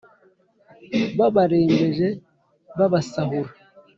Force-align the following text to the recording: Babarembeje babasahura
Babarembeje 1.17 2.07
babasahura 2.77 3.51